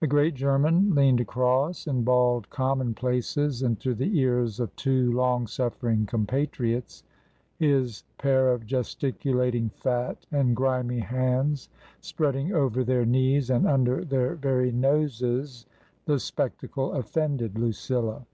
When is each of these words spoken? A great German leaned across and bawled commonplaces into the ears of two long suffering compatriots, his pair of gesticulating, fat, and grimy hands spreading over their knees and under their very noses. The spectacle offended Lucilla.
A 0.00 0.06
great 0.06 0.34
German 0.36 0.94
leaned 0.94 1.18
across 1.20 1.88
and 1.88 2.04
bawled 2.04 2.48
commonplaces 2.50 3.64
into 3.64 3.96
the 3.96 4.16
ears 4.20 4.60
of 4.60 4.76
two 4.76 5.10
long 5.10 5.48
suffering 5.48 6.06
compatriots, 6.06 7.02
his 7.58 8.04
pair 8.16 8.52
of 8.52 8.64
gesticulating, 8.64 9.70
fat, 9.70 10.24
and 10.30 10.54
grimy 10.54 11.00
hands 11.00 11.68
spreading 12.00 12.54
over 12.54 12.84
their 12.84 13.04
knees 13.04 13.50
and 13.50 13.66
under 13.66 14.04
their 14.04 14.36
very 14.36 14.70
noses. 14.70 15.66
The 16.04 16.20
spectacle 16.20 16.92
offended 16.92 17.58
Lucilla. 17.58 18.24